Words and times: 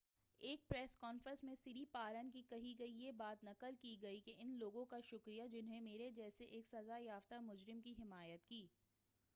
ایک 0.41 0.61
press 0.69 0.95
conference 0.97 1.43
میں 1.43 1.55
سری 1.55 1.83
پارن 1.91 2.29
کی 2.31 2.41
کہی 2.49 2.73
گئی 2.79 2.93
یہ 2.95 3.11
بات 3.17 3.43
نقل 3.43 3.75
کی 3.81 3.95
گئی 4.01 4.19
کہ 4.21 4.33
ان 4.37 4.57
لوگوں 4.59 4.85
کا 4.85 4.99
شکریہ 5.03 5.47
جنھوں 5.51 5.81
میرے 5.81 6.09
جیسے 6.15 6.45
ایک 6.45 6.65
سزا 6.65 6.97
یافتہ 6.99 7.39
مجرم 7.43 7.81
کی 7.81 7.93
حمایت 7.99 8.45
کی 8.45 8.65